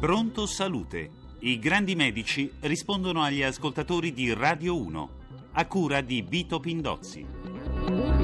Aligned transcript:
Pronto 0.00 0.46
Salute. 0.46 1.10
I 1.40 1.58
grandi 1.58 1.94
medici 1.94 2.50
rispondono 2.60 3.22
agli 3.22 3.42
ascoltatori 3.42 4.14
di 4.14 4.32
Radio 4.32 4.74
1, 4.80 5.08
a 5.52 5.66
cura 5.66 6.00
di 6.00 6.24
Vito 6.26 6.58
Pindozzi. 6.58 7.22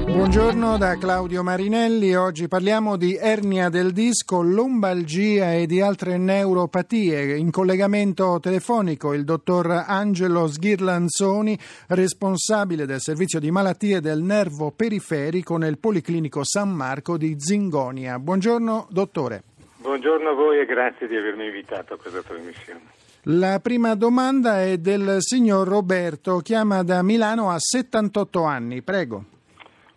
Buongiorno 0.07 0.79
da 0.79 0.97
Claudio 0.97 1.43
Marinelli, 1.43 2.15
oggi 2.15 2.47
parliamo 2.47 2.97
di 2.97 3.15
ernia 3.15 3.69
del 3.69 3.91
disco, 3.91 4.41
lombalgia 4.41 5.53
e 5.53 5.67
di 5.67 5.79
altre 5.79 6.17
neuropatie. 6.17 7.37
In 7.37 7.51
collegamento 7.51 8.39
telefonico 8.41 9.13
il 9.13 9.23
dottor 9.23 9.83
Angelo 9.85 10.47
Sghirlanzoni, 10.47 11.59
responsabile 11.89 12.87
del 12.87 13.01
servizio 13.01 13.39
di 13.39 13.51
malattie 13.51 14.01
del 14.01 14.23
nervo 14.23 14.71
periferico 14.71 15.57
nel 15.57 15.77
Policlinico 15.77 16.43
San 16.43 16.71
Marco 16.71 17.17
di 17.17 17.35
Zingonia. 17.37 18.17
Buongiorno 18.17 18.87
dottore. 18.89 19.43
Buongiorno 19.87 20.31
a 20.31 20.33
voi 20.33 20.59
e 20.59 20.65
grazie 20.65 21.07
di 21.07 21.15
avermi 21.15 21.45
invitato 21.45 21.93
a 21.93 21.97
questa 21.97 22.21
trasmissione. 22.21 22.81
La 23.23 23.61
prima 23.63 23.95
domanda 23.95 24.61
è 24.61 24.75
del 24.75 25.21
signor 25.21 25.65
Roberto, 25.65 26.39
chiama 26.39 26.83
da 26.83 27.01
Milano 27.01 27.49
a 27.49 27.55
78 27.57 28.43
anni, 28.43 28.81
prego. 28.81 29.23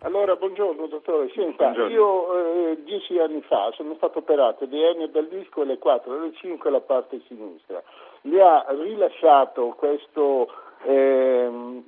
Allora, 0.03 0.37
buongiorno 0.37 0.87
dottore, 0.87 1.29
Senta, 1.35 1.71
Buongiorno. 1.71 1.91
io 1.93 2.71
eh, 2.71 2.83
dieci 2.85 3.19
anni 3.19 3.41
fa 3.41 3.69
sono 3.75 3.95
stato 3.95 4.19
operato 4.19 4.63
di 4.63 4.81
ernia 4.81 5.09
del 5.09 5.27
disco 5.27 5.63
alle 5.63 5.77
4 5.77 6.13
alle 6.13 6.31
5 6.35 6.71
la 6.71 6.79
parte 6.79 7.19
sinistra. 7.27 7.83
Mi 8.21 8.39
ha 8.39 8.65
rilasciato 8.69 9.75
questo 9.77 10.47
ehm, 10.85 11.83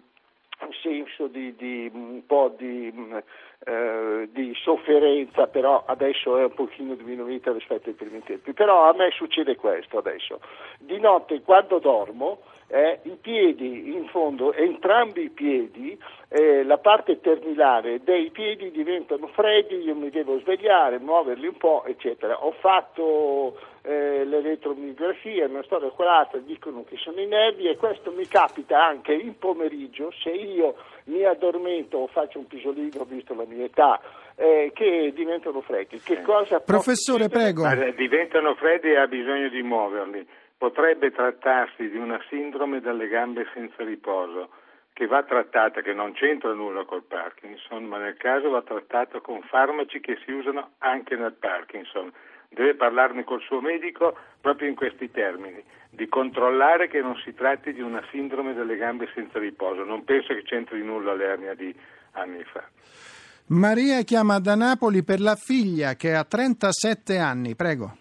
senso 0.72 1.27
di, 1.27 1.55
di 1.55 1.90
un 1.94 2.26
po' 2.26 2.53
di, 2.58 2.91
mh, 2.94 3.23
eh, 3.66 4.30
di 4.31 4.53
sofferenza, 4.55 5.48
però 5.48 5.84
adesso 5.88 6.38
è 6.38 6.44
un 6.44 6.53
pochino 6.53 6.95
diminuita 6.95 7.52
rispetto 7.52 7.89
ai 7.89 7.95
primi 7.95 8.22
tempi. 8.23 8.53
Però 8.53 8.89
a 8.89 8.94
me 8.94 9.09
succede 9.11 9.55
questo 9.55 9.97
adesso. 9.97 10.39
Di 10.80 11.00
notte 11.00 11.42
quando 11.42 11.80
dormo 11.80 12.42
eh, 12.74 13.02
i 13.04 13.16
piedi 13.22 13.94
in 13.94 14.08
fondo, 14.08 14.52
entrambi 14.52 15.26
i 15.26 15.30
piedi, 15.30 15.96
eh, 16.28 16.64
la 16.64 16.80
parte 16.80 17.20
terminale 17.22 18.02
dei 18.04 18.32
piedi 18.32 18.72
diventano 18.72 19.28
freddi, 19.28 19.76
io 19.76 19.94
mi 19.94 20.10
devo 20.10 20.40
svegliare, 20.40 20.98
muoverli 20.98 21.46
un 21.46 21.58
po', 21.58 21.84
eccetera. 21.86 22.44
Ho 22.44 22.52
fatto 22.54 23.60
eh, 23.84 24.26
l'elettromiografia, 24.26 25.46
una 25.46 25.62
storia 25.62 25.90
quell'altra, 25.90 26.40
dicono 26.40 26.84
che 26.84 26.98
sono 26.98 27.22
i 27.22 27.28
nervi 27.28 27.68
e 27.68 27.78
questo 27.78 28.12
mi 28.12 28.26
capita 28.26 28.84
anche 28.84 29.14
in 29.14 29.38
pomeriggio 29.38 30.12
se 30.24 30.32
io 30.32 30.74
mi 31.06 31.24
addormento 31.24 31.98
o 31.98 32.08
faccio 32.08 32.40
un 32.40 32.48
pisolino, 32.48 33.06
visto 33.08 33.36
la 33.36 33.46
mia 33.46 33.66
età, 33.66 34.02
eh, 34.34 34.72
che 34.74 35.12
diventano 35.14 35.62
freddi. 35.62 36.00
Che 36.00 36.24
cosa 36.24 36.60
può 36.60 36.78
Professore, 36.78 37.30
prego. 37.30 37.70
Eh, 37.70 37.94
diventano 37.94 38.56
freddi 38.56 38.90
e 38.90 38.98
ha 38.98 39.06
bisogno 39.06 39.48
di 39.50 39.62
muoverli. 39.62 40.28
Potrebbe 40.64 41.11
trattarsi 41.11 41.89
di 41.89 41.97
una 41.97 42.17
sindrome 42.30 42.80
delle 42.80 43.09
gambe 43.09 43.45
senza 43.53 43.83
riposo 43.83 44.47
che 44.94 45.08
va 45.08 45.22
trattata, 45.23 45.81
che 45.81 45.92
non 45.92 46.14
c'entra 46.14 46.53
nulla 46.53 46.86
col 46.86 47.03
Parkinson, 47.03 47.83
ma 47.83 47.97
nel 47.97 48.16
caso 48.16 48.50
va 48.50 48.61
trattata 48.61 49.20
con 49.20 49.42
farmaci 49.42 50.00
che 50.00 50.17
si 50.23 50.31
usano 50.31 50.75
anche 50.78 51.17
nel 51.17 51.33
Parkinson. 51.33 52.14
Deve 52.47 52.75
parlarne 52.75 53.25
col 53.25 53.42
suo 53.42 53.59
medico 53.59 54.16
proprio 54.39 54.70
in 54.70 54.75
questi 54.75 55.11
termini, 55.11 55.61
di 55.89 56.08
controllare 56.08 56.88
che 56.88 57.02
non 57.02 57.17
si 57.25 57.33
tratti 57.33 57.73
di 57.73 57.81
una 57.81 58.02
sindrome 58.09 58.53
delle 58.53 58.77
gambe 58.77 59.09
senza 59.14 59.39
riposo. 59.39 59.83
Non 59.83 60.05
penso 60.05 60.33
che 60.33 60.44
c'entri 60.44 60.81
nulla 60.81 61.14
l'ernia 61.14 61.55
di 61.55 61.75
anni 62.11 62.42
fa. 62.45 62.64
Maria 63.48 64.02
chiama 64.03 64.39
da 64.39 64.55
Napoli 64.55 65.03
per 65.03 65.20
la 65.20 65.36
figlia 65.36 65.95
che 65.95 66.14
ha 66.14 66.23
37 66.23 67.17
anni, 67.17 67.53
prego. 67.53 67.98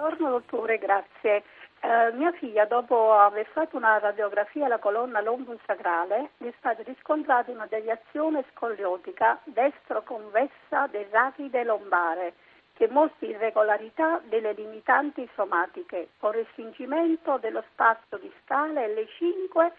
Buongiorno 0.00 0.30
dottore, 0.30 0.78
grazie. 0.78 1.42
Eh, 1.80 2.12
mia 2.12 2.32
figlia, 2.32 2.64
dopo 2.64 3.12
aver 3.12 3.46
fatto 3.52 3.76
una 3.76 3.98
radiografia 3.98 4.64
alla 4.64 4.78
colonna 4.78 5.20
lombosacrale, 5.20 6.30
è 6.38 6.50
stata 6.56 6.82
riscontrata 6.82 7.50
una 7.50 7.66
deviazione 7.66 8.42
scoliotica 8.50 9.38
destro-convessa 9.44 10.86
del 10.90 11.04
rachide 11.10 11.64
lombare 11.64 12.32
che 12.72 12.88
mostra 12.88 13.26
irregolarità 13.26 14.22
delle 14.24 14.54
limitanti 14.54 15.28
somatiche 15.34 16.08
con 16.18 16.30
restringimento 16.32 17.36
dello 17.36 17.62
spazio 17.70 18.16
discale 18.16 18.86
L5 18.94 19.70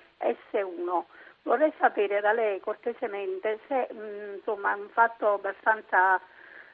S1. 0.52 1.04
Vorrei 1.42 1.74
sapere 1.80 2.22
da 2.22 2.32
lei 2.32 2.60
cortesemente 2.60 3.58
se 3.68 3.88
mh, 3.92 4.36
insomma, 4.36 4.76
è 4.76 4.80
un 4.80 4.90
fatto 4.90 5.34
abbastanza 5.34 6.22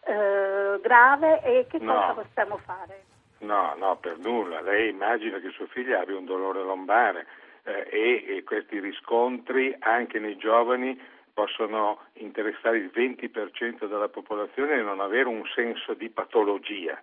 eh, 0.03 0.79
grave 0.81 1.41
e 1.43 1.66
che 1.69 1.77
No. 1.79 1.93
cosa 1.93 2.13
possiamo 2.13 2.57
fare. 2.57 3.16
No, 3.39 3.75
no, 3.77 3.97
per 3.97 4.17
nulla. 4.17 4.61
Lei 4.61 4.89
immagina 4.89 5.39
che 5.39 5.49
sua 5.51 5.67
figlia 5.67 5.99
abbia 5.99 6.17
un 6.17 6.25
dolore 6.25 6.63
lombare 6.63 7.27
eh, 7.63 7.87
e, 7.89 8.37
e 8.37 8.43
questi 8.43 8.79
riscontri 8.79 9.75
anche 9.79 10.19
nei 10.19 10.37
giovani 10.37 10.99
possono 11.33 11.99
interessare 12.13 12.77
il 12.77 12.89
20% 12.91 13.87
della 13.87 14.09
popolazione 14.09 14.73
e 14.73 14.81
non 14.81 15.01
avere 15.01 15.27
un 15.27 15.43
senso 15.53 15.93
di 15.93 16.09
patologia. 16.09 16.99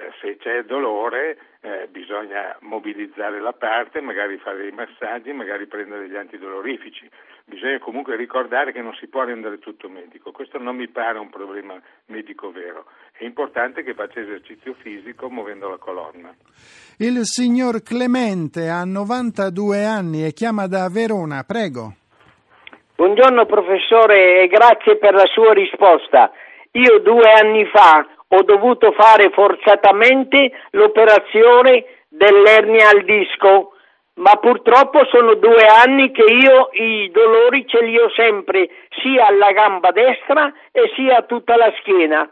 Eh, 0.00 0.12
se 0.20 0.36
c'è 0.36 0.62
dolore 0.62 1.36
eh, 1.60 1.88
bisogna 1.90 2.56
mobilizzare 2.60 3.40
la 3.40 3.52
parte, 3.52 4.00
magari 4.00 4.38
fare 4.38 4.58
dei 4.58 4.70
massaggi, 4.70 5.32
magari 5.32 5.66
prendere 5.66 6.06
degli 6.06 6.14
antidolorifici. 6.14 7.10
Bisogna 7.44 7.80
comunque 7.80 8.14
ricordare 8.14 8.70
che 8.70 8.80
non 8.80 8.94
si 8.94 9.08
può 9.08 9.24
rendere 9.24 9.58
tutto 9.58 9.88
medico. 9.88 10.30
Questo 10.30 10.58
non 10.58 10.76
mi 10.76 10.86
pare 10.86 11.18
un 11.18 11.30
problema 11.30 11.74
medico 12.06 12.52
vero. 12.52 12.84
È 13.10 13.24
importante 13.24 13.82
che 13.82 13.94
faccia 13.94 14.20
esercizio 14.20 14.74
fisico 14.74 15.28
muovendo 15.28 15.68
la 15.68 15.78
colonna. 15.78 16.32
Il 16.98 17.24
signor 17.24 17.82
Clemente 17.82 18.68
ha 18.68 18.84
92 18.84 19.84
anni 19.84 20.24
e 20.24 20.32
chiama 20.32 20.68
da 20.68 20.88
Verona, 20.88 21.42
prego. 21.42 21.94
Buongiorno 22.94 23.46
professore 23.46 24.42
e 24.42 24.46
grazie 24.46 24.96
per 24.96 25.14
la 25.14 25.26
sua 25.26 25.52
risposta. 25.52 26.30
Io 26.72 27.00
due 27.00 27.32
anni 27.32 27.64
fa 27.66 28.06
ho 28.28 28.42
dovuto 28.42 28.92
fare 28.92 29.30
forzatamente 29.30 30.52
l'operazione 30.70 31.84
dell'ernia 32.08 32.90
al 32.90 33.04
disco, 33.04 33.72
ma 34.14 34.32
purtroppo 34.36 35.04
sono 35.06 35.34
due 35.34 35.64
anni 35.66 36.10
che 36.10 36.24
io 36.24 36.68
i 36.72 37.10
dolori 37.10 37.66
ce 37.66 37.82
li 37.82 37.98
ho 37.98 38.10
sempre 38.10 38.68
sia 39.00 39.26
alla 39.26 39.52
gamba 39.52 39.90
destra 39.92 40.52
e 40.72 40.90
sia 40.94 41.18
a 41.18 41.22
tutta 41.22 41.56
la 41.56 41.72
schiena. 41.78 42.28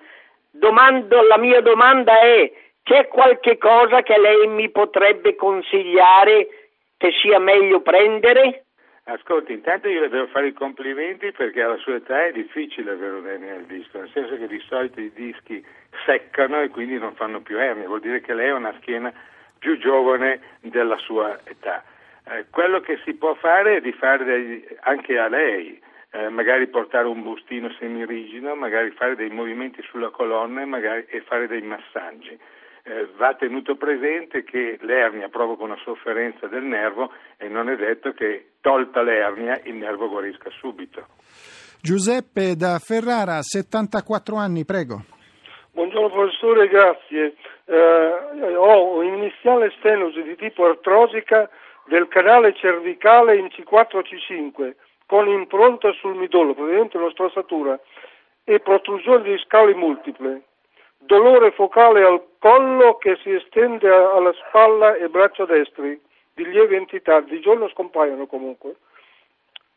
Domando, 0.50 1.22
la 1.22 1.38
mia 1.38 1.60
domanda 1.60 2.18
è 2.20 2.50
c'è 2.82 3.08
qualche 3.08 3.58
cosa 3.58 4.02
che 4.02 4.18
lei 4.18 4.46
mi 4.46 4.70
potrebbe 4.70 5.34
consigliare 5.34 6.48
che 6.96 7.10
sia 7.20 7.38
meglio 7.38 7.80
prendere? 7.80 8.64
Ascolti, 9.08 9.52
intanto 9.52 9.88
io 9.88 10.00
le 10.00 10.08
devo 10.08 10.26
fare 10.26 10.48
i 10.48 10.52
complimenti 10.52 11.30
perché 11.30 11.62
alla 11.62 11.76
sua 11.76 11.94
età 11.94 12.26
è 12.26 12.32
difficile 12.32 12.92
avere 12.92 13.16
un'ernia 13.16 13.54
al 13.54 13.64
disco, 13.64 13.98
nel 13.98 14.10
senso 14.12 14.36
che 14.36 14.48
di 14.48 14.58
solito 14.68 15.00
i 15.00 15.12
dischi 15.14 15.64
seccano 16.04 16.60
e 16.60 16.68
quindi 16.68 16.98
non 16.98 17.14
fanno 17.14 17.40
più 17.40 17.58
ernia, 17.58 17.86
vuol 17.86 18.00
dire 18.00 18.20
che 18.20 18.34
lei 18.34 18.50
ha 18.50 18.54
una 18.54 18.74
schiena 18.80 19.12
più 19.58 19.78
giovane 19.78 20.40
della 20.60 20.96
sua 20.98 21.38
età. 21.44 21.82
Eh, 22.28 22.46
quello 22.50 22.80
che 22.80 22.98
si 23.04 23.14
può 23.14 23.34
fare 23.34 23.76
è 23.76 23.80
di 23.80 23.92
fare 23.92 24.78
anche 24.80 25.18
a 25.18 25.28
lei, 25.28 25.80
eh, 26.10 26.28
magari 26.28 26.66
portare 26.66 27.06
un 27.06 27.22
bustino 27.22 27.70
semirigido, 27.78 28.54
magari 28.54 28.90
fare 28.90 29.14
dei 29.14 29.30
movimenti 29.30 29.82
sulla 29.82 30.10
colonna 30.10 30.62
e, 30.62 30.64
magari, 30.64 31.06
e 31.08 31.20
fare 31.22 31.46
dei 31.46 31.62
massaggi. 31.62 32.38
Eh, 32.82 33.08
va 33.16 33.34
tenuto 33.34 33.76
presente 33.76 34.44
che 34.44 34.78
l'ernia 34.82 35.28
provoca 35.28 35.64
una 35.64 35.78
sofferenza 35.82 36.46
del 36.46 36.62
nervo 36.62 37.12
e 37.36 37.48
non 37.48 37.68
è 37.68 37.76
detto 37.76 38.12
che 38.12 38.52
tolta 38.60 39.02
l'ernia 39.02 39.60
il 39.64 39.74
nervo 39.74 40.08
guarisca 40.08 40.50
subito. 40.50 41.06
Giuseppe 41.80 42.56
da 42.56 42.78
Ferrara, 42.78 43.42
74 43.42 44.37
anni, 44.37 44.64
prego. 44.64 45.15
Buongiorno 45.76 46.08
professore, 46.08 46.69
grazie. 46.69 47.34
Eh, 47.67 48.56
ho 48.56 48.94
un'iniziale 48.96 49.70
stenosi 49.76 50.23
di 50.23 50.34
tipo 50.34 50.64
artrosica 50.64 51.50
del 51.84 52.08
canale 52.08 52.55
cervicale 52.55 53.37
in 53.37 53.49
C4-C5 53.49 54.75
con 55.05 55.28
impronta 55.28 55.93
sul 55.93 56.14
midollo, 56.14 56.55
praticamente 56.55 56.96
una 56.96 57.11
strozzatura, 57.11 57.78
e 58.44 58.58
protrusione 58.61 59.25
di 59.25 59.38
scale 59.44 59.75
multiple. 59.75 60.44
Dolore 60.96 61.50
focale 61.50 62.02
al 62.02 62.23
collo 62.38 62.96
che 62.96 63.19
si 63.23 63.32
estende 63.32 63.87
alla 63.90 64.32
spalla 64.32 64.94
e 64.94 65.11
braccio 65.11 65.44
destri, 65.44 66.00
di 66.32 66.49
lieve 66.49 66.76
entità, 66.76 67.20
di 67.20 67.38
giorno 67.40 67.69
scompaiono 67.69 68.25
comunque. 68.25 68.76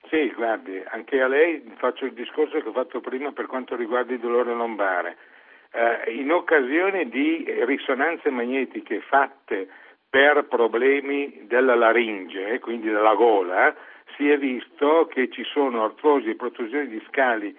Sì, 0.07 0.31
guardi, 0.33 0.81
anche 0.91 1.21
a 1.21 1.27
lei 1.27 1.61
faccio 1.75 2.05
il 2.05 2.13
discorso 2.13 2.57
che 2.61 2.69
ho 2.69 2.71
fatto 2.71 3.01
prima 3.01 3.33
per 3.33 3.47
quanto 3.47 3.75
riguarda 3.75 4.13
il 4.13 4.19
dolore 4.19 4.53
lombare. 4.53 5.17
Eh, 5.71 6.13
in 6.13 6.31
occasione 6.31 7.09
di 7.09 7.45
risonanze 7.65 8.31
magnetiche 8.31 9.01
fatte 9.01 9.67
per 10.09 10.47
problemi 10.47 11.45
della 11.45 11.75
laringe, 11.75 12.53
eh, 12.53 12.59
quindi 12.59 12.89
della 12.89 13.13
gola, 13.13 13.75
si 14.15 14.27
è 14.29 14.39
visto 14.39 15.07
che 15.11 15.29
ci 15.29 15.43
sono 15.43 15.83
artrosi 15.83 16.29
e 16.29 16.35
protrusioni 16.35 16.87
di 16.87 17.03
scali 17.07 17.55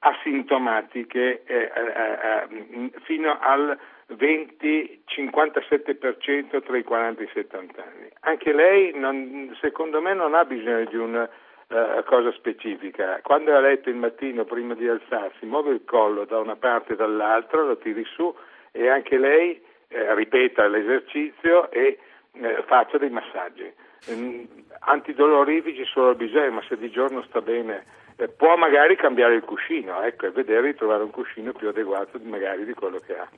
asintomatiche 0.00 1.44
eh, 1.44 1.54
eh, 1.54 1.70
eh 1.72 2.90
fino 3.04 3.38
al 3.40 3.78
20-57% 4.12 6.62
tra 6.62 6.76
i 6.76 6.82
40 6.82 7.20
e 7.20 7.24
i 7.24 7.30
70 7.32 7.82
anni. 7.82 8.08
Anche 8.20 8.52
lei, 8.52 8.92
non, 8.94 9.56
secondo 9.60 10.02
me, 10.02 10.12
non 10.12 10.34
ha 10.34 10.44
bisogno 10.44 10.84
di 10.84 10.96
una 10.96 11.26
uh, 11.74 12.04
cosa 12.04 12.32
specifica. 12.32 13.20
Quando 13.22 13.50
è 13.50 13.54
a 13.54 13.60
letto 13.60 13.90
il 13.90 13.96
mattino, 13.96 14.44
prima 14.44 14.74
di 14.74 14.88
alzarsi, 14.88 15.44
muove 15.44 15.72
il 15.72 15.84
collo 15.84 16.24
da 16.24 16.38
una 16.38 16.56
parte 16.56 16.92
e 16.92 16.96
dall'altra, 16.96 17.62
lo 17.62 17.76
tiri 17.78 18.04
su 18.04 18.34
e 18.70 18.88
anche 18.88 19.18
lei 19.18 19.60
eh, 19.88 20.14
ripeta 20.14 20.66
l'esercizio 20.66 21.70
e 21.70 21.98
eh, 22.32 22.64
faccia 22.66 22.98
dei 22.98 23.10
massaggi. 23.10 23.70
Mm, 24.10 24.44
antidolorifici 24.80 25.84
solo 25.84 26.08
al 26.08 26.16
bisogno, 26.16 26.52
ma 26.52 26.62
se 26.68 26.76
di 26.76 26.90
giorno 26.90 27.22
sta 27.22 27.40
bene 27.40 27.84
eh, 28.16 28.28
può 28.28 28.56
magari 28.56 28.96
cambiare 28.96 29.34
il 29.34 29.42
cuscino 29.42 30.02
ecco, 30.02 30.26
e 30.26 30.30
vedere 30.30 30.72
di 30.72 30.76
trovare 30.76 31.02
un 31.02 31.10
cuscino 31.10 31.52
più 31.52 31.68
adeguato 31.68 32.18
magari 32.22 32.64
di 32.64 32.74
quello 32.74 32.98
che 32.98 33.16
ha. 33.16 33.28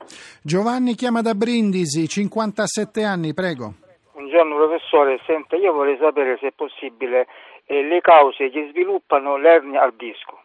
Giovanni 0.43 0.95
chiama 0.95 1.21
da 1.21 1.33
Brindisi, 1.33 2.07
57 2.07 3.03
anni, 3.03 3.33
prego. 3.33 3.73
Buongiorno 4.13 4.55
professore, 4.55 5.19
senta, 5.25 5.55
io 5.55 5.71
vorrei 5.73 5.97
sapere 5.99 6.37
se 6.39 6.47
è 6.47 6.51
possibile 6.51 7.27
eh, 7.67 7.83
le 7.83 8.01
cause 8.01 8.49
che 8.49 8.69
sviluppano 8.69 9.37
l'ernia 9.37 9.81
al 9.81 9.93
disco. 9.95 10.41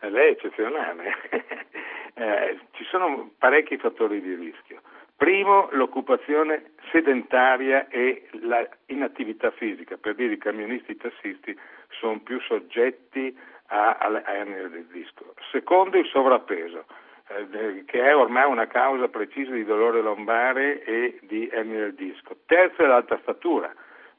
Eh, 0.00 0.10
lei 0.10 0.28
è 0.28 0.32
eccezionale, 0.32 1.14
eh, 2.14 2.58
ci 2.72 2.84
sono 2.84 3.30
parecchi 3.38 3.76
fattori 3.76 4.20
di 4.20 4.34
rischio. 4.34 4.80
Primo, 5.16 5.68
l'occupazione 5.70 6.72
sedentaria 6.90 7.88
e 7.88 8.28
l'inattività 8.32 9.52
fisica, 9.52 9.96
per 9.96 10.16
dire 10.16 10.32
i 10.32 10.38
camionisti 10.38 10.90
e 10.90 10.94
i 10.94 10.96
tassisti 10.96 11.56
sono 11.88 12.18
più 12.20 12.40
soggetti 12.40 13.36
a, 13.68 14.22
ernia 14.26 14.66
del 14.68 14.86
disco. 14.86 15.34
Secondo, 15.52 15.98
il 15.98 16.06
sovrappeso, 16.06 16.84
eh, 17.28 17.84
che 17.86 18.02
è 18.02 18.14
ormai 18.14 18.50
una 18.50 18.66
causa 18.66 19.08
precisa 19.08 19.52
di 19.52 19.64
dolore 19.64 20.02
lombare 20.02 20.82
e 20.82 21.18
di 21.22 21.48
ernia 21.48 21.78
del 21.78 21.94
disco. 21.94 22.36
Terzo 22.46 22.84
l'alta 22.84 23.18
statura, 23.22 23.72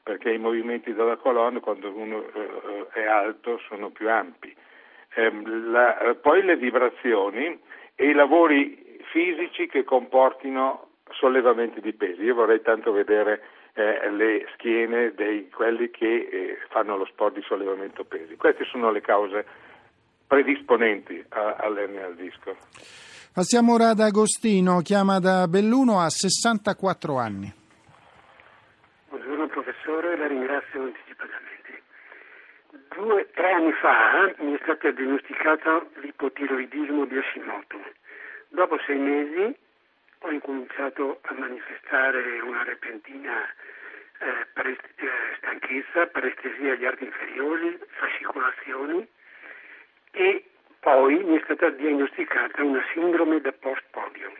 perché 0.06 0.30
i 0.30 0.38
movimenti 0.38 0.94
della 0.94 1.16
colonna 1.16 1.58
quando 1.58 1.90
uno 1.90 2.22
eh, 2.32 2.86
è 2.92 3.06
alto 3.06 3.58
sono 3.66 3.90
più 3.90 4.08
ampi. 4.08 4.54
Eh, 5.14 5.32
la, 5.68 6.16
poi 6.20 6.44
le 6.44 6.56
vibrazioni 6.56 7.58
e 7.96 8.10
i 8.10 8.12
lavori 8.12 9.00
fisici 9.10 9.66
che 9.66 9.82
comportino 9.82 10.90
sollevamenti 11.10 11.80
di 11.80 11.92
pesi. 11.92 12.22
Io 12.22 12.36
vorrei 12.36 12.62
tanto 12.62 12.92
vedere 12.92 13.42
eh, 13.72 14.08
le 14.12 14.46
schiene 14.54 15.12
di 15.12 15.50
quelli 15.52 15.90
che 15.90 16.28
eh, 16.30 16.58
fanno 16.68 16.96
lo 16.96 17.06
sport 17.06 17.34
di 17.34 17.42
sollevamento 17.42 18.04
pesi. 18.04 18.36
Queste 18.36 18.64
sono 18.66 18.92
le 18.92 19.00
cause 19.00 19.44
predisponenti 20.24 21.24
all'ernia 21.30 22.06
al 22.06 22.14
disco. 22.14 22.56
Passiamo 23.34 23.74
ora 23.74 23.88
ad 23.88 23.98
Agostino, 23.98 24.82
chiama 24.82 25.18
da 25.18 25.48
Belluno 25.48 25.98
a 25.98 26.08
64 26.08 27.18
anni. 27.18 27.64
Professore, 29.86 30.16
la 30.16 30.26
ringrazio 30.26 30.82
anticipatamente. 30.82 31.82
Due, 32.96 33.30
tre 33.30 33.52
anni 33.52 33.72
fa 33.74 34.34
mi 34.38 34.56
è 34.56 34.58
stato 34.62 34.90
diagnosticato 34.90 35.90
l'ipotiroidismo 36.00 37.04
di 37.04 37.16
Hashimoto. 37.16 37.78
Dopo 38.48 38.80
sei 38.84 38.98
mesi 38.98 39.56
ho 40.18 40.30
incominciato 40.32 41.20
a 41.22 41.34
manifestare 41.34 42.40
una 42.40 42.64
repentina 42.64 43.48
eh, 44.18 44.46
parest- 44.54 44.82
eh, 44.96 45.08
stanchezza, 45.36 46.08
parestesia 46.08 46.72
agli 46.72 46.84
arti 46.84 47.04
inferiori, 47.04 47.78
fascicolazioni 47.86 49.06
e 50.10 50.44
poi 50.80 51.22
mi 51.22 51.38
è 51.38 51.42
stata 51.44 51.70
diagnosticata 51.70 52.60
una 52.64 52.84
sindrome 52.92 53.40
da 53.40 53.52
post-polio. 53.52 54.32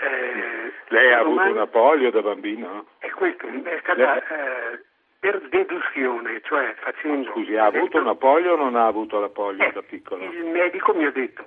Eh, 0.00 0.72
Lei 0.88 1.12
ha 1.12 1.18
avuto 1.20 1.42
una 1.42 1.66
polio 1.66 2.10
da 2.10 2.22
bambino? 2.22 2.86
È 2.98 3.10
questo, 3.10 3.46
è 3.46 3.78
stata 3.82 3.94
Lei... 3.94 4.18
Eh, 4.18 4.84
per 5.20 5.40
deduzione, 5.48 6.40
cioè 6.42 6.74
facendo... 6.80 7.30
Scusi, 7.30 7.54
ha 7.56 7.66
avuto 7.66 7.98
una 7.98 8.14
polio 8.14 8.54
o 8.54 8.56
non 8.56 8.74
ha 8.74 8.86
avuto 8.86 9.20
la 9.20 9.28
polio 9.28 9.62
eh, 9.62 9.72
da 9.72 9.82
piccolo? 9.82 10.24
Il 10.24 10.46
medico 10.46 10.94
mi 10.94 11.04
ha 11.04 11.10
detto 11.10 11.44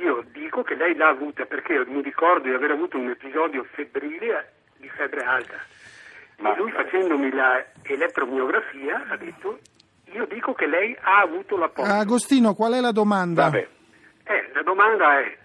io 0.00 0.24
dico 0.32 0.62
che 0.62 0.74
lei 0.74 0.94
l'ha 0.94 1.08
avuta 1.08 1.44
perché 1.46 1.84
mi 1.86 2.02
ricordo 2.02 2.48
di 2.48 2.54
aver 2.54 2.72
avuto 2.72 2.98
un 2.98 3.08
episodio 3.10 3.64
febbrile 3.72 4.52
di 4.76 4.88
febbre 4.88 5.24
alta. 5.24 5.56
Ma 6.38 6.54
lui 6.56 6.70
facendomi 6.70 7.30
la 7.32 7.64
elettromiografia 7.82 9.06
ha 9.08 9.16
detto 9.16 9.58
io 10.12 10.26
dico 10.26 10.52
che 10.54 10.66
lei 10.66 10.96
ha 11.00 11.20
avuto 11.20 11.56
la 11.56 11.68
polio. 11.68 11.92
Agostino, 11.92 12.54
qual 12.54 12.74
è 12.74 12.80
la 12.80 12.92
domanda? 12.92 13.50
Eh, 13.52 14.50
la 14.52 14.62
domanda 14.62 15.20
è, 15.20 15.36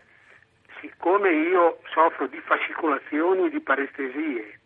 siccome 0.83 1.31
io 1.31 1.79
soffro 1.93 2.27
di 2.27 2.39
fascicolazioni 2.41 3.45
e 3.45 3.49
di 3.49 3.61
parestesie, 3.61 4.59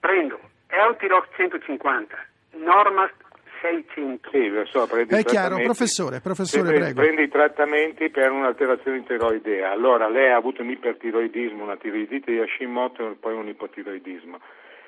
prendo 0.00 0.40
Eutirox 0.68 1.26
150, 1.36 2.16
Normast 2.52 3.14
600. 3.60 4.30
Sì, 4.30 4.48
lo 4.48 4.64
so, 4.64 4.86
È 4.86 5.22
chiaro, 5.22 5.56
professore, 5.62 6.20
professore 6.20 6.68
prendi, 6.68 6.92
prego. 6.92 7.00
Prendi 7.00 7.22
i 7.22 7.28
trattamenti 7.28 8.08
per 8.08 8.30
un'alterazione 8.30 9.04
tiroidea. 9.04 9.70
Allora, 9.70 10.08
lei 10.08 10.30
ha 10.30 10.36
avuto 10.36 10.62
un 10.62 10.70
ipertiroidismo, 10.70 11.62
una 11.62 11.76
tiroidite 11.76 12.32
di 12.32 12.40
Hashimoto 12.40 13.10
e 13.10 13.14
poi 13.14 13.34
un 13.34 13.48
ipotiroidismo. 13.48 14.38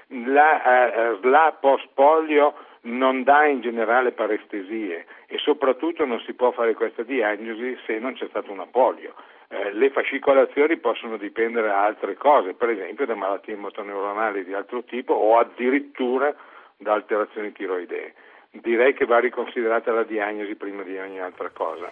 La, 0.09 0.63
eh, 0.63 1.19
la 1.23 1.57
post-polio 1.59 2.55
non 2.83 3.25
dà 3.25 3.47
in 3.47 3.61
generale 3.61 4.13
parestesie 4.13 5.07
e 5.27 5.39
soprattutto 5.39 6.05
non 6.05 6.21
si 6.21 6.33
può 6.35 6.53
fare 6.53 6.75
questa 6.75 7.03
diagnosi 7.03 7.77
se 7.85 7.99
non 7.99 8.15
c'è 8.15 8.27
stata 8.29 8.51
una 8.51 8.67
polio. 8.67 9.15
Eh, 9.49 9.73
le 9.73 9.91
fascicolazioni 9.91 10.77
possono 10.79 11.17
dipendere 11.17 11.69
da 11.69 11.85
altre 11.85 12.15
cose, 12.15 12.55
per 12.55 12.71
esempio 12.71 13.07
da 13.07 13.15
malattie 13.15 13.57
motoneuronali 13.57 14.45
di 14.45 14.53
altro 14.53 14.83
tipo 14.85 15.13
o 15.13 15.39
addirittura 15.39 16.35
da 16.77 16.93
alterazioni 16.93 17.53
tiroidee 17.53 18.15
direi 18.61 18.95
che 18.95 19.05
va 19.05 19.19
riconsiderata 19.19 19.93
la 19.93 20.05
diagnosi 20.05 20.55
prima 20.57 20.83
di 20.83 20.97
ogni 20.97 21.21
altra 21.21 21.51
cosa. 21.51 21.91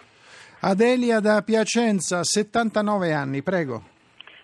Adelia 0.61 1.19
da 1.19 1.41
Piacenza, 1.41 2.23
79 2.23 3.13
anni, 3.13 3.43
prego. 3.43 3.81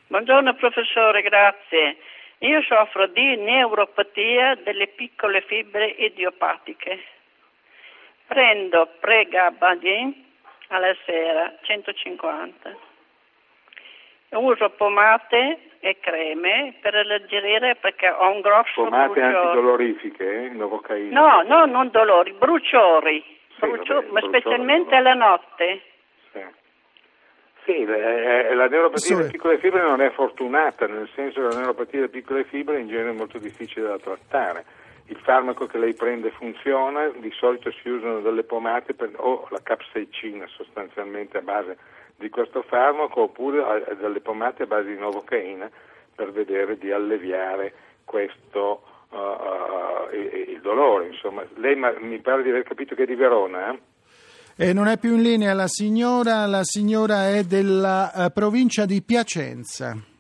Buongiorno 0.08 0.54
professore, 0.56 1.22
grazie. 1.22 1.98
Io 2.40 2.62
soffro 2.64 3.08
di 3.08 3.38
neuropatia 3.38 4.56
delle 4.64 4.88
piccole 4.88 5.42
fibre 5.42 5.86
idiopatiche. 5.86 7.00
Prendo 8.28 8.90
pregabadin 9.00 10.14
alla 10.68 10.96
sera, 11.06 11.54
150. 11.62 12.91
Uso 14.34 14.70
pomate 14.72 15.58
e 15.80 15.98
creme 16.00 16.76
per 16.82 16.96
alleggerire 16.96 17.76
perché 17.76 18.10
ho 18.10 18.30
un 18.30 18.40
grosso 18.42 18.84
Pomate 18.84 19.20
bruciore. 19.20 19.36
antidolorifiche, 19.38 20.46
eh? 20.46 20.50
novocaina? 20.50 21.20
No, 21.20 21.42
no, 21.42 21.66
non 21.66 21.90
dolori, 21.92 22.32
bruciori, 22.34 23.22
Sì, 23.60 23.68
Brucio- 23.68 23.96
vabbè, 23.96 24.08
ma 24.12 24.22
specialmente 24.22 24.96
alla 24.96 25.14
notte. 25.14 25.82
Sì. 26.32 26.40
Sì, 27.66 27.86
le- 27.86 28.48
eh, 28.50 28.54
la 28.56 28.68
neuropatia 28.68 29.00
Sì. 29.08 29.16
delle 29.16 29.30
piccole 29.30 29.58
fibre 29.60 29.82
non 29.82 30.02
è 30.02 30.10
fortunata, 30.12 30.88
nel 30.88 31.10
senso 31.14 31.42
che 31.42 31.48
la 31.54 31.60
neuropatia 31.60 32.00
delle 32.00 32.10
piccole 32.12 32.44
fibre 32.46 32.80
in 32.80 32.88
genere 32.88 33.10
è 33.10 33.14
molto 33.14 33.38
difficile 33.38 33.88
da 33.88 34.00
trattare. 34.00 34.66
Il 35.08 35.18
farmaco 35.18 35.66
che 35.68 35.78
lei 35.78 35.94
prende 35.94 36.30
funziona, 36.32 37.10
di 37.10 37.32
solito 37.32 37.70
si 37.72 37.90
usano 37.90 38.22
delle 38.22 38.44
pomate 38.44 38.94
per- 38.94 39.12
o 39.18 39.46
la 39.50 39.60
capsaicina 39.62 40.48
sostanzialmente 40.48 41.38
a 41.38 41.42
base 41.42 41.78
di 42.22 42.30
questo 42.30 42.62
farmaco 42.62 43.24
oppure 43.24 43.84
delle 44.00 44.22
pomate 44.22 44.64
a 44.64 44.68
base 44.68 44.94
di 44.94 44.98
novocaina 44.98 45.70
per 46.16 46.32
vedere 46.32 46.78
di 46.78 46.92
alleviare 46.92 47.74
questo 48.06 48.84
uh, 49.10 49.16
uh, 49.18 50.16
il, 50.16 50.50
il 50.50 50.62
dolore. 50.62 51.08
Insomma, 51.08 51.44
lei 51.56 51.76
mi 51.76 52.20
pare 52.20 52.44
di 52.44 52.50
aver 52.50 52.64
capito 52.64 52.96
che 52.96 53.04
è 53.04 53.06
di 53.06 53.16
Verona, 53.16 53.72
eh? 53.72 53.80
E 54.56 54.74
non 54.74 54.88
è 54.88 54.98
più 54.98 55.16
in 55.16 55.24
linea 55.24 55.54
la 55.54 55.68
signora, 55.68 56.46
la 56.46 56.64
signora 56.64 57.30
è 57.30 57.44
della 57.44 58.12
eh, 58.14 58.32
provincia 58.32 58.86
di 58.86 59.02
Piacenza. 59.02 60.11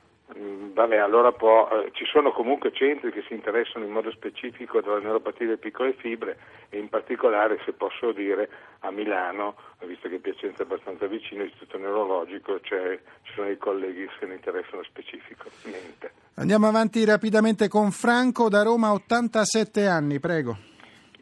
Vabbè, 0.81 0.97
allora 0.97 1.31
può, 1.31 1.69
eh, 1.69 1.91
ci 1.93 2.05
sono 2.05 2.31
comunque 2.31 2.73
centri 2.73 3.11
che 3.11 3.23
si 3.27 3.35
interessano 3.35 3.85
in 3.85 3.91
modo 3.91 4.09
specifico 4.09 4.81
della 4.81 4.97
neuropatia 4.97 5.45
delle 5.45 5.59
piccole 5.59 5.93
fibre 5.93 6.39
e 6.69 6.79
in 6.79 6.89
particolare, 6.89 7.61
se 7.63 7.73
posso 7.73 8.11
dire, 8.11 8.49
a 8.79 8.89
Milano, 8.89 9.57
visto 9.85 10.09
che 10.09 10.17
Piacenza 10.17 10.63
è 10.63 10.65
abbastanza 10.65 11.05
vicino, 11.05 11.43
l'istituto 11.43 11.77
neurologico, 11.77 12.59
cioè, 12.61 12.99
ci 13.21 13.33
sono 13.35 13.51
i 13.51 13.59
colleghi 13.59 14.07
che 14.07 14.11
se 14.19 14.25
ne 14.25 14.33
interessano 14.33 14.81
specificamente. 14.81 16.13
Andiamo 16.37 16.67
avanti 16.67 17.05
rapidamente 17.05 17.67
con 17.67 17.91
Franco 17.91 18.49
da 18.49 18.63
Roma, 18.63 18.91
87 18.91 19.85
anni, 19.85 20.19
prego. 20.19 20.70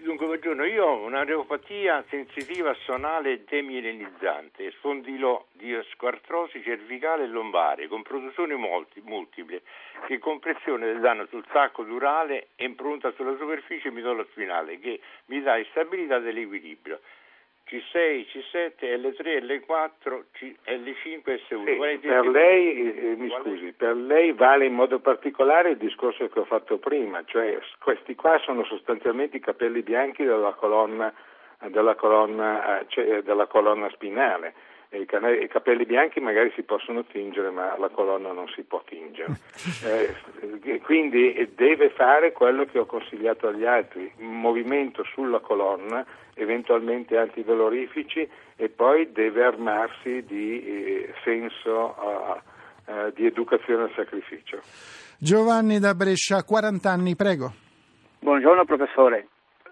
Dunque, 0.10 0.26
buongiorno, 0.26 0.66
io 0.66 0.86
ho 0.86 1.04
una 1.04 1.22
neuropatia 1.22 2.04
sensitiva 2.10 2.74
sonale 2.84 3.44
demilenizzante, 3.44 4.72
spondilodiscoartrosi 4.72 6.64
cervicale 6.64 7.26
e 7.26 7.28
lombare, 7.28 7.88
con 7.88 8.02
produzioni 8.02 8.56
molti- 8.56 9.04
multiple, 9.06 9.62
che 10.08 10.18
con 10.18 10.40
pressione 10.40 10.88
del 10.88 11.00
danno 11.00 11.28
sul 11.28 11.46
sacco 11.52 11.84
durale 11.84 12.48
e 12.56 12.66
impronta 12.66 13.12
sulla 13.12 13.38
superficie 13.38 13.92
midollo 13.92 14.26
spinale, 14.32 14.80
che 14.80 15.00
mi 15.26 15.44
dà 15.44 15.60
instabilità 15.60 16.18
dell'equilibrio. 16.18 17.02
C6, 17.70 18.26
C7, 18.32 19.00
L3, 19.00 19.44
L4, 19.46 20.24
C, 20.32 20.56
L5 20.66 21.40
S1. 21.48 22.00
Sì, 22.00 22.08
per 22.08 22.28
lei, 22.28 22.98
eh, 22.98 23.16
mi 23.16 23.30
scusi, 23.30 23.72
per 23.74 23.96
lei 23.96 24.34
vale 24.34 24.66
in 24.66 24.74
modo 24.74 25.00
particolare 25.00 25.72
il 25.72 25.78
discorso 25.78 26.28
che 26.28 26.40
ho 26.40 26.46
fatto 26.46 26.80
prima, 26.80 27.24
cioè 27.26 27.60
questi 27.80 28.16
qua 28.16 28.40
sono 28.40 28.64
sostanzialmente 28.64 29.38
i 29.38 29.42
capelli 29.42 29.84
bianchi 29.84 30.24
della 30.24 30.54
colonna, 30.54 31.14
della 31.68 31.94
colonna, 31.94 32.84
cioè, 32.88 33.22
della 33.22 33.46
colonna 33.46 33.90
spinale 33.92 34.54
i, 34.92 35.06
canali, 35.06 35.44
i, 35.44 35.48
capelli 35.48 35.86
bianchi 35.86 36.20
magari 36.20 36.52
si 36.56 36.64
possono 36.64 37.04
tingere, 37.06 37.52
ma 37.52 37.78
la 37.78 37.90
colonna 37.90 38.32
non 38.32 38.48
si 38.48 38.64
può 38.64 38.82
tingere. 38.86 39.38
Eh, 39.82 40.80
quindi 40.82 41.52
deve 41.56 41.90
fare 41.90 42.32
quello 42.32 42.66
che 42.66 42.80
ho 42.80 42.86
consigliato 42.86 43.48
agli 43.48 43.66
altri, 43.66 44.12
un 44.18 44.40
movimento 44.40 45.04
sulla 45.04 45.40
colonna, 45.40 46.06
eventualmente 46.34 47.18
antidolorifici 47.18 48.28
e 48.56 48.70
poi 48.70 49.12
deve 49.12 49.44
armarsi 49.44 50.24
di 50.26 50.64
eh, 50.64 51.14
senso 51.24 51.96
uh, 52.86 53.12
di 53.14 53.26
educazione 53.26 53.84
al 53.84 53.92
sacrificio. 53.96 54.60
Giovanni 55.18 55.80
da 55.80 55.94
Brescia, 55.94 56.44
40 56.44 56.90
anni, 56.90 57.16
prego. 57.16 57.54
Buongiorno 58.20 58.66
professore. 58.66 59.28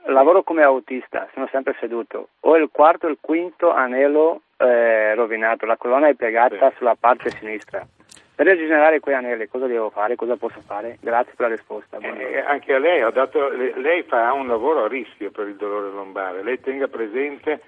Lavoro 0.06 0.44
come 0.44 0.64
autista, 0.64 1.28
sono 1.34 1.48
sempre 1.52 1.76
seduto. 1.80 2.30
Ho 2.42 2.56
il 2.56 2.70
quarto 2.72 3.08
e 3.08 3.12
il 3.12 3.18
quinto 3.20 3.72
anello 3.72 4.42
eh, 4.58 5.16
rovinato, 5.16 5.66
la 5.66 5.78
colonna 5.78 6.08
è 6.08 6.16
piegata 6.16 6.70
sì. 6.70 6.76
sulla 6.78 6.96
parte 7.00 7.30
sinistra. 7.30 7.86
Per 8.36 8.46
rigenerare 8.46 9.00
quei 9.00 9.16
anelli 9.16 9.48
cosa 9.48 9.66
devo 9.66 9.90
fare? 9.90 10.16
Cosa 10.16 10.36
posso 10.36 10.62
fare? 10.62 10.98
Grazie 11.02 11.34
per 11.36 11.50
la 11.50 11.56
risposta. 11.56 11.98
Eh, 11.98 12.40
anche 12.40 12.74
a 12.74 12.78
lei, 12.78 13.00
dato, 13.12 13.50
lei 13.50 14.04
fa 14.04 14.32
un 14.34 14.48
lavoro 14.48 14.84
a 14.84 14.88
rischio 14.88 15.32
per 15.32 15.48
il 15.48 15.56
dolore 15.56 15.90
lombare. 15.90 16.44
Lei 16.44 16.60
tenga 16.60 16.88
presente 16.88 17.60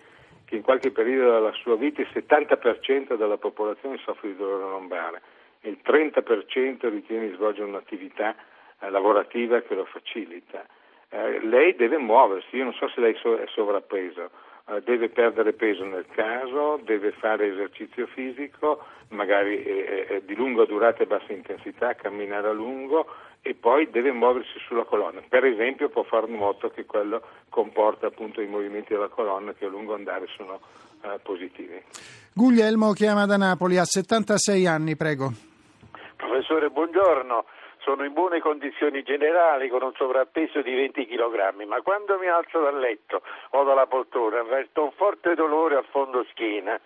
che 0.45 0.55
in 0.55 0.61
qualche 0.61 0.91
periodo 0.91 1.31
della 1.31 1.51
sua 1.53 1.75
vita 1.75 2.01
il 2.01 2.07
70% 2.13 3.15
della 3.15 3.37
popolazione 3.37 3.97
soffre 3.97 4.29
di 4.29 4.35
dolore 4.35 4.69
lombare 4.69 5.21
e 5.61 5.69
il 5.69 5.79
30% 5.83 6.87
ritiene 6.89 7.29
di 7.29 7.35
svolgere 7.35 7.67
un'attività 7.67 8.35
eh, 8.79 8.89
lavorativa 8.91 9.61
che 9.61 9.73
lo 9.73 9.85
facilita. 9.85 10.63
Eh, 11.09 11.39
lei 11.45 11.75
deve 11.75 11.97
muoversi, 11.97 12.55
io 12.55 12.65
non 12.65 12.73
so 12.73 12.87
se 12.89 13.01
lei 13.01 13.13
è 13.13 13.47
sovrappeso 13.47 14.23
eh, 14.23 14.29
deve 14.83 15.09
perdere 15.09 15.53
peso 15.53 15.83
nel 15.83 16.05
caso, 16.11 16.79
deve 16.83 17.11
fare 17.11 17.51
esercizio 17.51 18.05
fisico, 18.07 18.83
magari 19.09 19.63
eh, 19.63 20.05
eh, 20.09 20.21
di 20.25 20.35
lunga 20.35 20.65
durata 20.65 21.01
e 21.01 21.07
bassa 21.07 21.33
intensità, 21.33 21.95
camminare 21.95 22.49
a 22.49 22.51
lungo 22.51 23.07
e 23.41 23.55
poi 23.55 23.89
deve 23.89 24.11
muoversi 24.11 24.59
sulla 24.67 24.83
colonna. 24.83 25.21
Per 25.27 25.43
esempio 25.45 25.89
può 25.89 26.03
fare 26.03 26.27
nuoto 26.27 26.69
che 26.69 26.85
quello 26.85 27.21
comporta 27.49 28.07
appunto 28.07 28.41
i 28.41 28.47
movimenti 28.47 28.93
della 28.93 29.07
colonna 29.07 29.53
che 29.53 29.65
a 29.65 29.69
lungo 29.69 29.95
andare 29.95 30.27
sono 30.35 30.59
eh, 31.01 31.19
positivi. 31.23 31.81
Guglielmo 32.33 32.91
chiama 32.91 33.25
da 33.25 33.37
Napoli, 33.37 33.77
ha 33.77 33.85
76 33.85 34.67
anni, 34.67 34.95
prego. 34.95 35.31
Professore, 36.15 36.69
buongiorno 36.69 37.45
sono 37.89 38.05
in 38.05 38.13
buone 38.13 38.39
condizioni 38.39 39.01
generali 39.01 39.67
con 39.67 39.81
un 39.81 39.93
sovrappeso 39.95 40.61
di 40.61 40.75
20 40.75 41.07
kg, 41.07 41.63
ma 41.63 41.81
quando 41.81 42.19
mi 42.19 42.27
alzo 42.27 42.61
dal 42.61 42.77
letto 42.77 43.23
o 43.49 43.63
dalla 43.63 43.87
poltrona 43.87 44.41
avverto 44.41 44.83
un 44.83 44.91
forte 44.91 45.33
dolore 45.33 45.75
al 45.75 45.85
fondo 45.89 46.23
schiena 46.29 46.79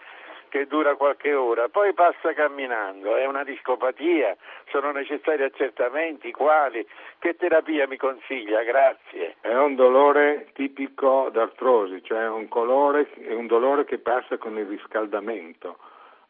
che 0.47 0.65
dura 0.65 0.95
qualche 0.95 1.33
ora, 1.33 1.67
poi 1.67 1.93
passa 1.93 2.31
camminando, 2.31 3.17
è 3.17 3.25
una 3.25 3.43
discopatia, 3.43 4.37
sono 4.69 4.91
necessari 4.91 5.43
accertamenti, 5.43 6.31
quali, 6.31 6.87
che 7.19 7.35
terapia 7.35 7.85
mi 7.85 7.97
consiglia? 7.97 8.63
Grazie. 8.63 9.35
È 9.41 9.53
un 9.53 9.75
dolore 9.75 10.51
tipico 10.53 11.29
d'artrosi, 11.33 12.01
cioè 12.01 12.29
un, 12.29 12.47
colore, 12.47 13.09
un 13.27 13.47
dolore 13.47 13.83
che 13.83 13.97
passa 13.97 14.37
con 14.37 14.57
il 14.57 14.67
riscaldamento. 14.67 15.79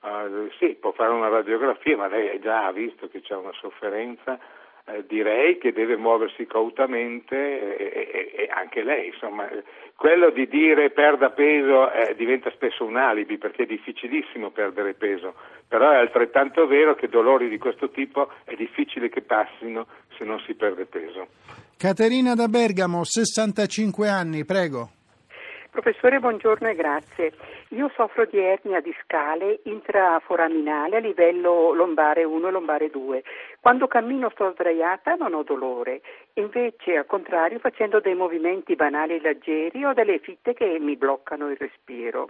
Uh, 0.02 0.50
sì, 0.58 0.74
può 0.74 0.94
fare 0.94 1.12
una 1.12 1.30
radiografia, 1.30 1.96
ma 1.96 2.08
lei 2.08 2.40
già 2.40 2.66
ha 2.66 2.72
visto 2.72 3.08
che 3.10 3.22
c'è 3.22 3.36
una 3.36 3.54
sofferenza. 3.54 4.40
Eh, 4.86 5.06
direi 5.08 5.58
che 5.60 5.72
deve 5.72 5.96
muoversi 5.96 6.46
cautamente 6.46 7.38
e, 7.78 8.10
e, 8.12 8.32
e, 8.36 8.50
anche 8.52 8.84
lei, 8.84 9.08
insomma, 9.08 9.48
quello 9.96 10.30
di 10.30 10.46
dire 10.50 10.90
perda 10.90 11.30
peso 11.30 11.90
eh, 11.90 12.14
diventa 12.16 12.52
spesso 12.52 12.84
un 12.84 12.98
alibi 12.98 13.38
perché 13.38 13.64
è 13.64 13.66
difficilissimo 13.66 14.50
perdere 14.50 14.94
peso, 14.94 15.36
però 15.70 15.90
è 15.92 15.96
altrettanto 15.96 16.68
vero 16.68 16.96
che 16.96 17.08
dolori 17.08 17.48
di 17.48 17.58
questo 17.58 17.92
tipo 17.92 18.30
è 18.44 18.56
difficile 18.56 19.08
che 19.08 19.22
passino 19.22 19.88
se 20.18 20.26
non 20.26 20.42
si 20.42 20.54
perde 20.54 20.86
peso. 20.86 21.28
Caterina 21.78 22.36
da 22.36 22.50
Bergamo, 22.50 23.06
65 23.06 24.10
anni, 24.10 24.44
prego. 24.44 25.03
Professore, 25.74 26.20
buongiorno 26.20 26.70
e 26.70 26.76
grazie. 26.76 27.34
Io 27.70 27.90
soffro 27.96 28.26
di 28.26 28.38
ernia 28.38 28.80
discale 28.80 29.62
intraforaminale 29.64 30.98
a 30.98 31.00
livello 31.00 31.74
lombare 31.74 32.24
1 32.24 32.48
e 32.48 32.52
lombare 32.52 32.90
2. 32.92 33.24
Quando 33.60 33.88
cammino 33.88 34.30
sto 34.30 34.52
sdraiata 34.52 35.16
non 35.16 35.34
ho 35.34 35.42
dolore, 35.42 36.02
invece 36.34 36.96
al 36.98 37.08
contrario 37.08 37.58
facendo 37.58 38.00
dei 38.00 38.14
movimenti 38.14 38.76
banali 38.76 39.16
e 39.16 39.20
leggeri 39.20 39.84
ho 39.84 39.94
delle 39.94 40.20
fitte 40.20 40.54
che 40.54 40.78
mi 40.80 40.96
bloccano 40.96 41.50
il 41.50 41.58
respiro. 41.58 42.30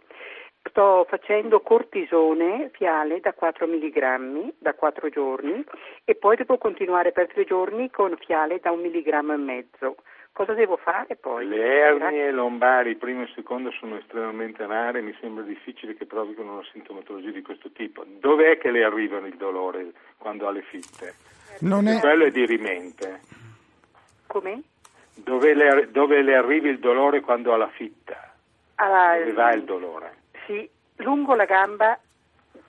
Sto 0.70 1.06
facendo 1.10 1.60
cortisone 1.60 2.70
fiale 2.72 3.20
da 3.20 3.34
4 3.34 3.68
mg 3.68 4.54
da 4.58 4.74
4 4.74 5.10
giorni 5.10 5.62
e 6.06 6.16
poi 6.16 6.38
devo 6.38 6.58
continuare 6.58 7.12
per 7.12 7.28
3 7.28 7.44
giorni 7.44 7.92
con 7.92 8.16
fiale 8.26 8.62
da 8.62 8.72
1 8.72 8.82
mg 8.82 9.08
e 9.08 9.36
mezzo. 9.36 9.96
Cosa 10.34 10.54
devo 10.54 10.78
fare 10.78 11.16
poi? 11.16 11.48
Le 11.48 11.64
ernie 11.64 12.32
lombari, 12.32 12.96
primo 12.96 13.22
e 13.22 13.32
secondo, 13.36 13.70
sono 13.70 13.98
estremamente 13.98 14.66
rare, 14.66 15.02
mi 15.02 15.16
sembra 15.22 15.44
difficile 15.44 15.94
che 15.94 16.08
provocano 16.08 16.54
una 16.54 16.68
sintomatologia 16.72 17.30
di 17.30 17.44
questo 17.44 17.70
tipo. 17.70 18.04
Dov'è 18.04 18.58
che 18.58 18.72
le 18.72 18.84
arrivano 18.84 19.28
il 19.28 19.38
dolore 19.38 19.92
quando 20.18 20.48
ha 20.48 20.52
le 20.52 20.64
fitte? 20.64 21.14
Non 21.60 21.88
è... 21.88 22.00
Quello 22.00 22.26
è 22.26 22.32
dirimente. 22.32 23.22
Come? 24.26 24.64
Dove 25.14 25.54
le, 25.54 25.92
dove 25.92 26.24
le 26.24 26.36
arrivi 26.36 26.70
il 26.70 26.80
dolore 26.80 27.22
quando 27.22 27.54
ha 27.54 27.58
la 27.58 27.70
fitta? 27.70 28.34
Alla... 28.76 29.20
Dove 29.20 29.34
va 29.34 29.54
il 29.54 29.64
dolore? 29.66 30.16
Sì, 30.48 30.68
lungo 30.96 31.36
la 31.36 31.46
gamba 31.46 32.00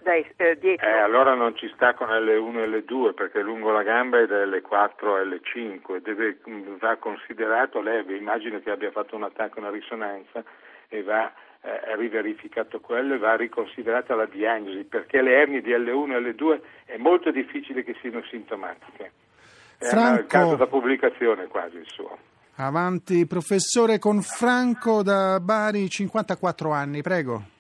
dai, 0.05 0.25
eh, 0.37 0.57
dietro. 0.59 0.87
Eh, 0.87 0.99
allora 0.99 1.35
non 1.35 1.57
ci 1.57 1.69
sta 1.75 1.95
con 1.95 2.09
L1 2.09 2.59
e 2.59 2.69
L2 2.69 3.15
perché 3.15 3.41
lungo 3.41 3.73
la 3.73 3.83
gamba 3.83 4.21
è 4.21 4.27
da 4.27 4.45
L4 4.45 5.17
a 5.17 5.23
L5, 5.23 6.01
deve, 6.01 6.39
va 6.79 6.97
considerato, 6.97 7.81
lei 7.81 8.05
immagino 8.17 8.61
che 8.61 8.71
abbia 8.71 8.91
fatto 8.93 9.17
un 9.17 9.25
attacco, 9.25 9.59
una 9.59 9.71
risonanza 9.71 10.45
e 10.89 11.03
va 11.03 11.33
eh, 11.63 11.97
riverificato 11.97 12.79
quello 12.81 13.15
e 13.15 13.19
va 13.19 13.35
riconsiderata 13.35 14.15
la 14.15 14.27
diagnosi 14.27 14.85
perché 14.85 15.23
le 15.23 15.35
ernie 15.41 15.63
di 15.63 15.71
L1 15.71 16.13
e 16.13 16.33
L2 16.33 16.61
è 16.85 16.97
molto 16.99 17.31
difficile 17.31 17.83
che 17.83 17.97
siano 18.01 18.23
sintomatiche. 18.31 19.13
È 19.79 19.87
Franco... 19.87 20.21
un 20.21 20.27
caso 20.27 20.57
da 20.57 20.67
pubblicazione 20.67 21.47
quasi 21.47 21.79
il 21.79 21.87
suo. 21.87 22.17
Avanti, 22.57 23.27
professore 23.27 23.99
con 23.99 24.21
Franco 24.21 25.03
da 25.03 25.41
Bari, 25.41 25.89
54 25.89 26.71
anni, 26.71 27.03
prego. 27.03 27.54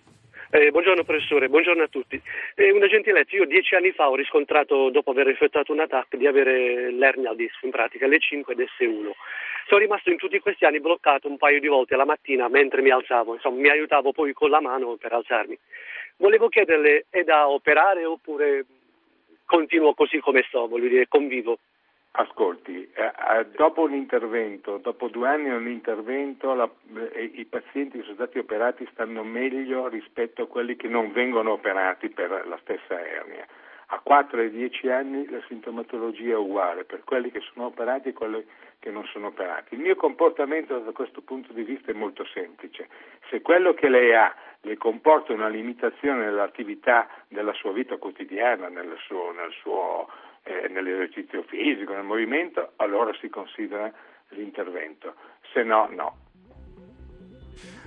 Eh, 0.54 0.70
buongiorno 0.70 1.02
professore, 1.02 1.48
buongiorno 1.48 1.82
a 1.82 1.88
tutti. 1.88 2.22
Eh, 2.54 2.70
una 2.70 2.86
gentilezza, 2.86 3.34
io 3.34 3.44
dieci 3.44 3.74
anni 3.74 3.90
fa 3.90 4.08
ho 4.08 4.14
riscontrato, 4.14 4.88
dopo 4.88 5.10
aver 5.10 5.26
effettuato 5.26 5.72
un 5.72 5.80
attacco, 5.80 6.16
di 6.16 6.28
avere 6.28 6.92
l'ernia 6.92 7.30
al 7.30 7.34
disco, 7.34 7.66
in 7.66 7.72
pratica 7.72 8.06
l'E5 8.06 8.52
ed 8.52 8.60
S1. 8.60 9.10
Sono 9.66 9.80
rimasto 9.80 10.10
in 10.10 10.16
tutti 10.16 10.38
questi 10.38 10.64
anni 10.64 10.78
bloccato 10.78 11.26
un 11.26 11.38
paio 11.38 11.58
di 11.58 11.66
volte 11.66 11.96
la 11.96 12.04
mattina 12.04 12.46
mentre 12.46 12.82
mi 12.82 12.90
alzavo, 12.90 13.34
insomma 13.34 13.62
mi 13.62 13.68
aiutavo 13.68 14.12
poi 14.12 14.32
con 14.32 14.48
la 14.48 14.60
mano 14.60 14.94
per 14.94 15.12
alzarmi. 15.12 15.58
Volevo 16.18 16.48
chiederle, 16.48 17.06
è 17.10 17.24
da 17.24 17.48
operare 17.48 18.04
oppure 18.04 18.64
continuo 19.44 19.92
così 19.94 20.20
come 20.20 20.44
sto, 20.46 20.68
voglio 20.68 20.86
dire, 20.86 21.08
convivo? 21.08 21.58
Ascolti, 22.16 22.88
eh, 22.94 23.02
eh, 23.06 23.46
dopo 23.56 23.82
un 23.82 23.92
intervento, 23.92 24.78
dopo 24.78 25.08
due 25.08 25.26
anni 25.26 25.48
un 25.48 25.66
intervento, 25.66 26.54
la, 26.54 26.70
eh, 27.12 27.24
i 27.34 27.44
pazienti 27.44 27.98
che 27.98 28.04
sono 28.04 28.14
stati 28.14 28.38
operati 28.38 28.86
stanno 28.92 29.24
meglio 29.24 29.88
rispetto 29.88 30.42
a 30.42 30.46
quelli 30.46 30.76
che 30.76 30.86
non 30.86 31.10
vengono 31.10 31.50
operati 31.50 32.10
per 32.10 32.46
la 32.46 32.56
stessa 32.60 33.04
ernia. 33.04 33.44
A 33.86 33.98
4 33.98 34.42
e 34.42 34.50
10 34.50 34.88
anni 34.90 35.28
la 35.28 35.42
sintomatologia 35.48 36.34
è 36.34 36.36
uguale 36.36 36.84
per 36.84 37.02
quelli 37.02 37.32
che 37.32 37.40
sono 37.52 37.66
operati 37.66 38.10
e 38.10 38.12
quelli 38.12 38.46
che 38.78 38.92
non 38.92 39.04
sono 39.06 39.26
operati. 39.26 39.74
Il 39.74 39.80
mio 39.80 39.96
comportamento 39.96 40.78
da 40.78 40.92
questo 40.92 41.20
punto 41.20 41.52
di 41.52 41.64
vista 41.64 41.90
è 41.90 41.94
molto 41.94 42.24
semplice. 42.26 42.88
Se 43.28 43.42
quello 43.42 43.74
che 43.74 43.88
lei 43.88 44.14
ha 44.14 44.32
le 44.60 44.76
comporta 44.76 45.32
una 45.32 45.48
limitazione 45.48 46.26
nell'attività 46.26 47.08
della 47.26 47.52
sua 47.54 47.72
vita 47.72 47.96
quotidiana, 47.96 48.68
nel 48.68 48.96
suo, 48.98 49.32
nel 49.32 49.50
suo 49.50 50.08
eh, 50.44 50.68
nell'esercizio 50.68 51.42
fisico, 51.42 51.92
nel 51.92 52.04
movimento, 52.04 52.72
allora 52.76 53.12
si 53.20 53.28
considera 53.28 53.92
l'intervento, 54.28 55.14
se 55.52 55.62
no 55.62 55.88
no. 55.90 56.23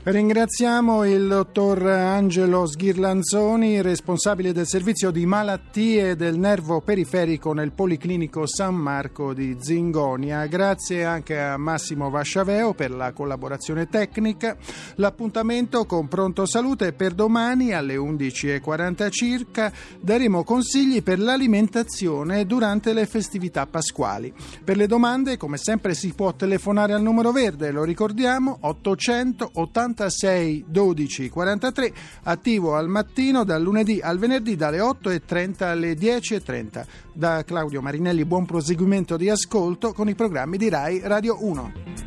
Ringraziamo 0.10 1.04
il 1.04 1.28
dottor 1.28 1.86
Angelo 1.86 2.66
Sghirlanzoni, 2.66 3.82
responsabile 3.82 4.54
del 4.54 4.66
servizio 4.66 5.12
di 5.12 5.26
malattie 5.26 6.16
del 6.16 6.40
nervo 6.40 6.80
periferico 6.80 7.52
nel 7.52 7.74
Policlinico 7.74 8.46
San 8.46 8.76
Marco 8.76 9.34
di 9.34 9.58
Zingonia. 9.60 10.46
Grazie 10.46 11.04
anche 11.04 11.38
a 11.38 11.58
Massimo 11.58 12.10
Vasciaveo 12.10 12.74
per 12.74 12.92
la 12.92 13.12
collaborazione 13.12 13.90
tecnica. 13.90 14.56
L'appuntamento 14.96 15.86
con 15.86 16.08
Pronto 16.08 16.46
Salute 16.46 16.94
per 16.94 17.12
domani 17.12 17.74
alle 17.74 17.98
11.40 17.98 19.10
circa. 19.12 19.74
Daremo 20.00 20.46
consigli 20.46 21.04
per 21.04 21.20
l'alimentazione 21.20 22.46
durante 22.46 22.94
le 22.94 23.06
festività 23.08 23.68
pasquali. 23.68 24.34
Per 24.64 24.78
le 24.78 24.88
domande, 24.88 25.36
come 25.36 25.58
sempre, 25.58 25.94
si 25.94 26.14
può 26.14 26.34
telefonare 26.34 26.94
al 26.94 27.02
numero 27.02 27.34
verde, 27.34 27.72
lo 27.72 27.84
ricordiamo, 27.84 28.60
880 28.62 29.96
46 29.98 30.66
12 30.68 31.30
43, 31.30 31.94
attivo 32.24 32.76
al 32.76 32.88
mattino 32.88 33.44
dal 33.44 33.64
lunedì 33.64 34.00
al 34.00 34.20
venerdì 34.20 34.56
dalle 34.56 34.78
8.30 34.78 35.64
alle 35.64 35.94
10.30. 35.94 36.86
Da 37.14 37.44
Claudio 37.44 37.82
Marinelli 37.82 38.24
buon 38.24 38.46
proseguimento 38.46 39.18
di 39.18 39.30
ascolto 39.30 39.94
con 39.94 40.08
i 40.08 40.14
programmi 40.14 40.58
di 40.58 40.70
RAI 40.70 41.02
Radio 41.04 41.44
1. 41.44 42.07